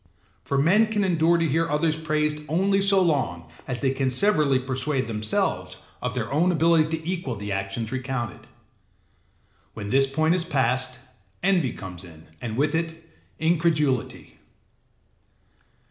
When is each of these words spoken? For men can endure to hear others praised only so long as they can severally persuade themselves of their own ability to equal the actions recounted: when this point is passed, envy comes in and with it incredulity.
For 0.43 0.57
men 0.57 0.87
can 0.87 1.03
endure 1.03 1.37
to 1.37 1.47
hear 1.47 1.69
others 1.69 1.95
praised 1.95 2.41
only 2.49 2.81
so 2.81 2.99
long 2.99 3.47
as 3.67 3.81
they 3.81 3.91
can 3.91 4.09
severally 4.09 4.57
persuade 4.57 5.05
themselves 5.05 5.77
of 6.01 6.15
their 6.15 6.33
own 6.33 6.51
ability 6.51 6.97
to 6.97 7.07
equal 7.07 7.35
the 7.35 7.51
actions 7.51 7.91
recounted: 7.91 8.47
when 9.75 9.91
this 9.91 10.07
point 10.07 10.33
is 10.33 10.43
passed, 10.43 10.97
envy 11.43 11.71
comes 11.71 12.03
in 12.03 12.25
and 12.41 12.57
with 12.57 12.73
it 12.73 13.13
incredulity. 13.37 14.39